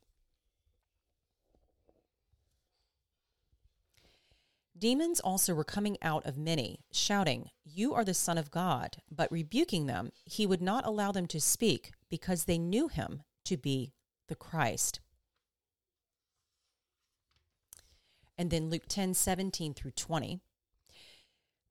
[4.78, 8.97] Demons also were coming out of many, shouting, You are the Son of God.
[9.09, 13.55] But rebuking them, he would not allow them to speak because they knew him to
[13.55, 13.94] be
[14.28, 15.00] the Christ.
[18.38, 20.40] And then Luke 10 17 through 20.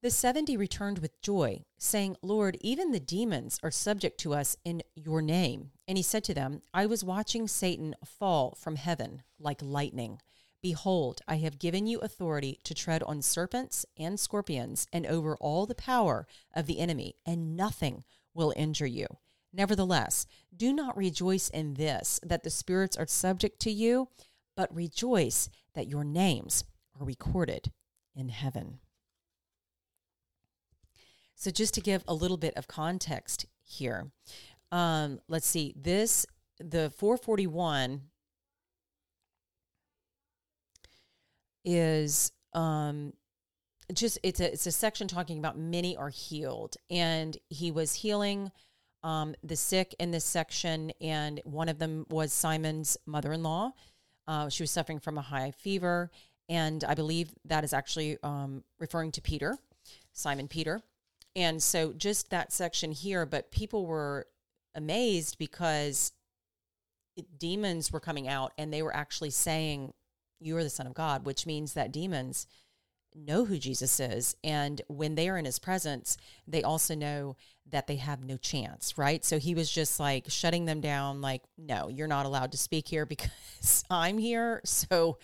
[0.02, 4.82] The 70 returned with joy, saying, Lord, even the demons are subject to us in
[4.94, 5.70] your name.
[5.88, 10.20] And he said to them, I was watching Satan fall from heaven like lightning.
[10.61, 15.64] Behold, I have given you authority to tread on serpents and scorpions and over all
[15.64, 19.06] the power of the enemy, and nothing will injure you.
[19.55, 24.08] Nevertheless, do not rejoice in this, that the spirits are subject to you,
[24.56, 26.64] but rejoice that your names
[26.98, 27.72] are recorded
[28.14, 28.78] in heaven.
[31.34, 34.10] So, just to give a little bit of context here,
[34.70, 35.74] um, let's see.
[35.76, 36.26] This,
[36.58, 38.02] the 441
[41.64, 43.12] is um,
[43.92, 48.50] just it's a it's a section talking about many are healed and he was healing
[49.02, 53.72] um, the sick in this section and one of them was simon's mother-in-law
[54.26, 56.11] uh, she was suffering from a high fever.
[56.49, 59.56] And I believe that is actually um, referring to Peter,
[60.12, 60.82] Simon Peter.
[61.37, 64.26] And so just that section here, but people were
[64.75, 66.12] amazed because
[67.17, 69.93] it, demons were coming out and they were actually saying,
[70.41, 72.47] You are the Son of God, which means that demons
[73.14, 74.37] know who Jesus is.
[74.43, 76.16] And when they are in his presence,
[76.46, 77.37] they also know
[77.70, 79.25] that they have no chance, right?
[79.25, 82.88] So he was just like shutting them down, like, no, you're not allowed to speak
[82.88, 84.61] here because I'm here.
[84.64, 85.19] So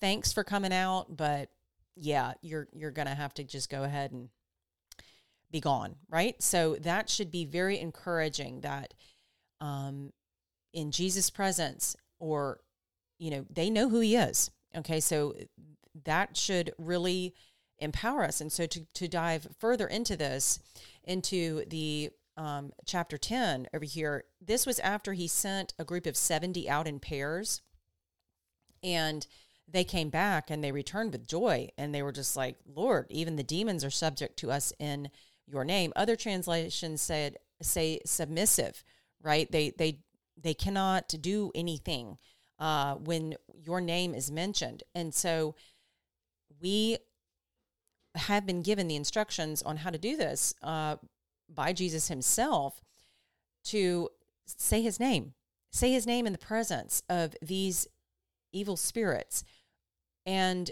[0.00, 1.16] thanks for coming out.
[1.16, 1.50] But
[1.96, 4.28] yeah, you're you're gonna have to just go ahead and
[5.50, 6.40] be gone, right?
[6.42, 8.94] So that should be very encouraging that
[9.60, 10.12] um
[10.72, 12.60] in Jesus' presence or
[13.18, 14.50] you know, they know who he is.
[14.74, 15.34] Okay, so
[16.04, 17.34] that should really
[17.78, 18.40] empower us.
[18.40, 20.60] And so to, to dive further into this,
[21.04, 26.16] into the um, chapter 10 over here, this was after he sent a group of
[26.16, 27.60] 70 out in pairs.
[28.82, 29.26] And
[29.68, 31.68] they came back and they returned with joy.
[31.76, 35.10] And they were just like, Lord, even the demons are subject to us in
[35.46, 35.92] your name.
[35.96, 38.84] Other translations said, say submissive,
[39.22, 39.50] right?
[39.50, 39.98] They, they,
[40.40, 42.18] they cannot do anything
[42.58, 43.34] uh, when
[43.64, 44.82] your name is mentioned.
[44.94, 45.54] And so
[46.62, 46.98] we
[48.14, 50.96] have been given the instructions on how to do this uh,
[51.48, 52.80] by Jesus himself.
[53.64, 54.08] to
[54.46, 55.34] say his name,
[55.70, 57.86] say his name in the presence of these
[58.52, 59.44] evil spirits.
[60.26, 60.70] And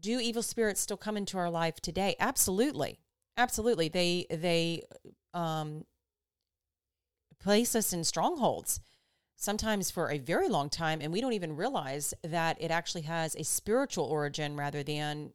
[0.00, 2.16] do evil spirits still come into our life today?
[2.20, 2.98] Absolutely.
[3.36, 3.88] Absolutely.
[3.88, 4.82] They they
[5.32, 5.84] um
[7.40, 8.80] place us in strongholds
[9.40, 13.36] sometimes for a very long time and we don't even realize that it actually has
[13.36, 15.30] a spiritual origin rather than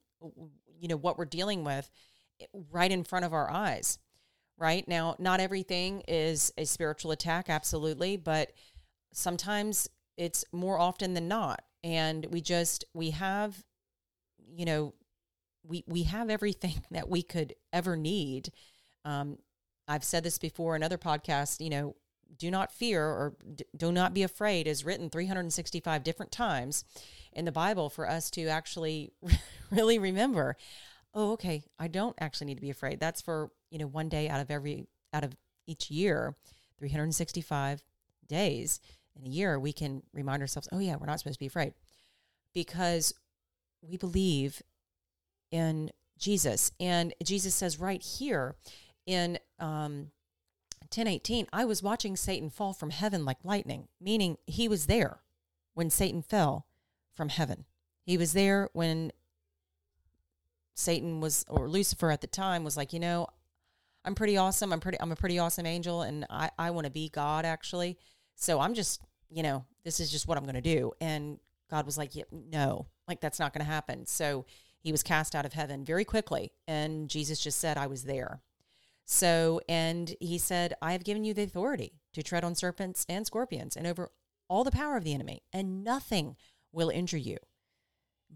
[0.78, 1.90] you know what we're dealing with
[2.70, 3.98] right in front of our eyes
[4.58, 4.88] right?
[4.88, 8.52] Now not everything is a spiritual attack absolutely but
[9.14, 13.64] sometimes it's more often than not and we just we have
[14.54, 14.94] you know
[15.64, 18.52] we we have everything that we could ever need.
[19.06, 19.38] Um,
[19.88, 21.96] i've said this before in other podcasts you know
[22.38, 23.36] do not fear or
[23.76, 26.84] do not be afraid is written 365 different times
[27.32, 29.12] in the bible for us to actually
[29.72, 30.56] really remember
[31.14, 33.00] oh okay i don't actually need to be afraid.
[33.00, 35.36] That's for you know one day out of every out of
[35.66, 36.36] each year
[36.80, 37.84] 365
[38.28, 38.80] days
[39.16, 41.74] in a year we can remind ourselves oh yeah we're not supposed to be afraid
[42.54, 43.14] because
[43.82, 44.62] we believe
[45.52, 46.72] in jesus.
[46.80, 48.56] And jesus says right here
[49.06, 50.12] in um,
[50.84, 55.22] 1018 i was watching satan fall from heaven like lightning meaning he was there
[55.74, 56.68] when satan fell
[57.14, 57.66] from heaven.
[58.06, 59.12] He was there when
[60.76, 63.28] satan was or lucifer at the time was like you know
[64.04, 64.74] i'm pretty awesome.
[64.74, 67.98] I'm pretty i'm a pretty awesome angel and i i want to be god actually.
[68.36, 70.92] So i'm just you know this is just what i'm going to do.
[71.00, 71.40] And
[71.70, 74.06] god was like yeah, no like that's not going to happen.
[74.06, 74.46] So
[74.82, 78.42] he was cast out of heaven very quickly and jesus just said i was there
[79.06, 83.26] so, and he said, I have given you the authority to tread on serpents and
[83.26, 84.12] scorpions and over
[84.48, 86.36] all the power of the enemy, and nothing
[86.72, 87.38] will injure you.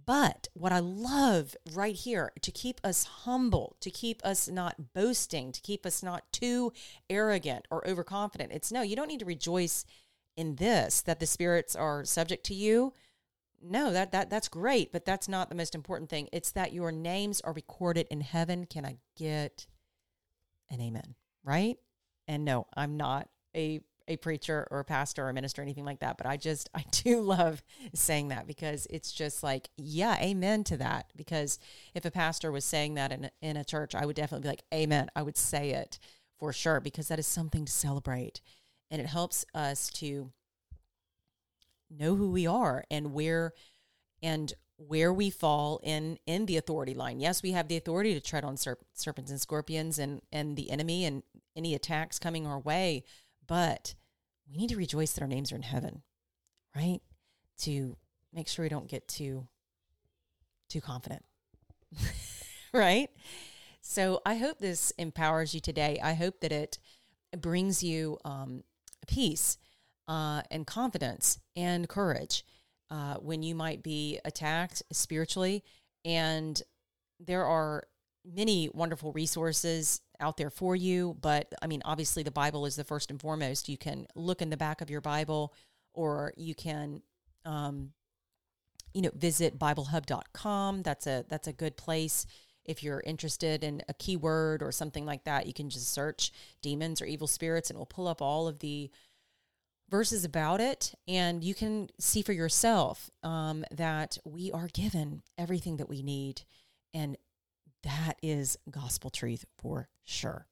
[0.05, 5.51] But what I love right here to keep us humble, to keep us not boasting,
[5.51, 6.71] to keep us not too
[7.09, 9.85] arrogant or overconfident, it's no, you don't need to rejoice
[10.35, 12.93] in this that the spirits are subject to you.
[13.59, 16.29] No, that, that that's great, but that's not the most important thing.
[16.31, 18.65] It's that your names are recorded in heaven.
[18.65, 19.65] Can I get
[20.69, 21.77] and amen, right?
[22.27, 25.83] And no, I'm not a a preacher or a pastor or a minister or anything
[25.83, 27.61] like that, but I just I do love
[27.93, 31.11] saying that because it's just like, yeah, amen to that.
[31.15, 31.59] Because
[31.93, 34.63] if a pastor was saying that in in a church, I would definitely be like,
[34.73, 35.09] amen.
[35.15, 35.99] I would say it
[36.39, 38.41] for sure because that is something to celebrate,
[38.89, 40.31] and it helps us to
[41.89, 43.53] know who we are and where
[44.21, 47.19] and where we fall in in the authority line.
[47.19, 50.69] Yes, we have the authority to tread on serp- serpents and scorpions and and the
[50.69, 51.23] enemy and
[51.55, 53.03] any attacks coming our way,
[53.45, 53.95] but
[54.49, 56.03] we need to rejoice that our names are in heaven,
[56.75, 56.99] right?
[57.59, 57.97] To
[58.33, 59.47] make sure we don't get too
[60.69, 61.23] too confident.
[62.73, 63.09] right?
[63.81, 65.99] So I hope this empowers you today.
[66.03, 66.77] I hope that it
[67.37, 68.63] brings you um,
[69.07, 69.57] peace
[70.07, 72.43] uh, and confidence and courage
[72.89, 75.63] uh, when you might be attacked spiritually.
[76.05, 76.61] And
[77.19, 77.83] there are
[78.25, 81.17] many wonderful resources out there for you.
[81.21, 83.69] But I mean, obviously, the Bible is the first and foremost.
[83.69, 85.53] You can look in the back of your Bible
[85.93, 87.01] or you can.
[87.45, 87.91] Um,
[88.93, 90.81] you know, visit biblehub.com.
[90.81, 92.25] That's a that's a good place
[92.65, 95.47] if you're interested in a keyword or something like that.
[95.47, 98.59] You can just search demons or evil spirits and it will pull up all of
[98.59, 98.91] the
[99.89, 105.77] verses about it, and you can see for yourself um, that we are given everything
[105.77, 106.41] that we need.
[106.93, 107.17] And
[107.83, 110.47] that is gospel truth for sure.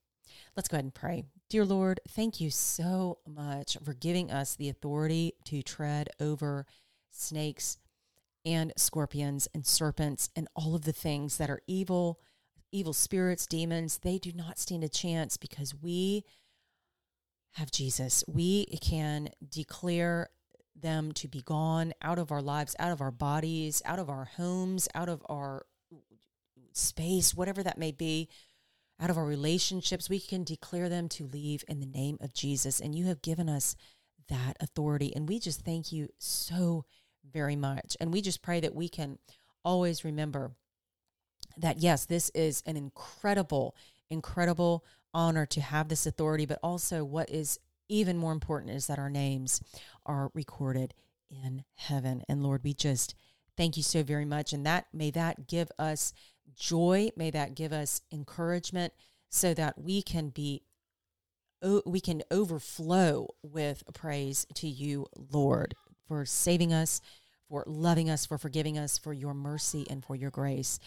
[0.56, 1.24] Let's go ahead and pray.
[1.50, 6.66] Dear Lord, thank you so much for giving us the authority to tread over
[7.10, 7.78] snakes
[8.44, 12.20] and scorpions and serpents and all of the things that are evil,
[12.72, 13.98] evil spirits, demons.
[13.98, 16.24] They do not stand a chance because we
[17.56, 20.28] have Jesus, we can declare
[20.78, 24.26] them to be gone out of our lives, out of our bodies, out of our
[24.36, 25.64] homes, out of our
[26.72, 28.28] space, whatever that may be,
[29.00, 30.10] out of our relationships.
[30.10, 32.78] We can declare them to leave in the name of Jesus.
[32.78, 33.74] And you have given us
[34.28, 35.16] that authority.
[35.16, 36.84] And we just thank you so
[37.32, 37.96] very much.
[38.00, 39.18] And we just pray that we can
[39.64, 40.52] always remember
[41.56, 43.74] that, yes, this is an incredible,
[44.10, 44.84] incredible
[45.16, 47.58] honor to have this authority, but also what is
[47.88, 49.62] even more important is that our names
[50.04, 50.92] are recorded
[51.30, 52.22] in heaven.
[52.28, 53.14] And Lord, we just
[53.56, 54.52] thank you so very much.
[54.52, 56.12] And that may that give us
[56.54, 58.92] joy, may that give us encouragement
[59.30, 60.62] so that we can be
[61.84, 65.74] we can overflow with praise to you, Lord,
[66.06, 67.00] for saving us,
[67.48, 70.78] for loving us, for forgiving us, for your mercy and for your grace.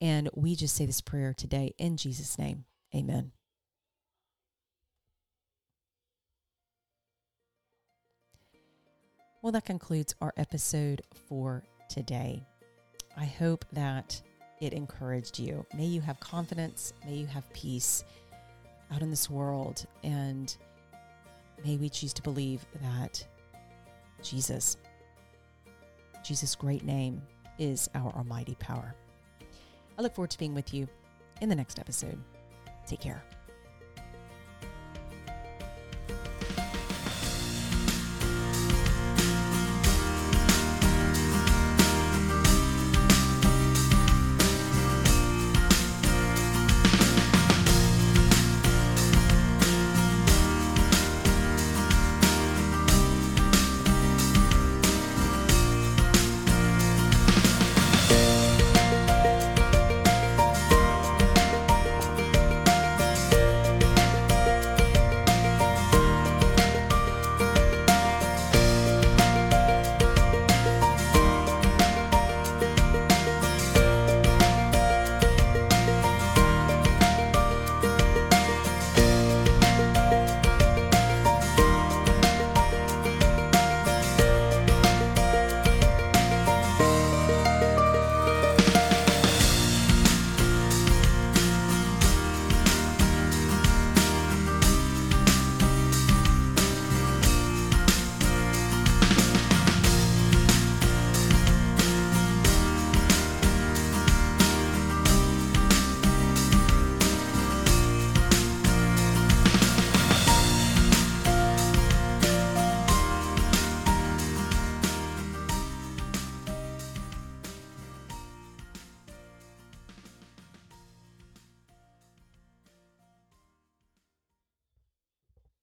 [0.00, 2.66] And we just say this prayer today in Jesus' name.
[2.94, 3.32] Amen.
[9.42, 12.46] Well, that concludes our episode for today.
[13.16, 14.22] I hope that
[14.60, 15.66] it encouraged you.
[15.76, 18.04] May you have confidence, may you have peace
[18.92, 20.56] out in this world, and
[21.64, 23.26] may we choose to believe that
[24.22, 24.76] Jesus,
[26.22, 27.20] Jesus' great name,
[27.58, 28.94] is our almighty power.
[29.98, 30.86] I look forward to being with you
[31.40, 32.22] in the next episode.
[32.86, 33.24] Take care.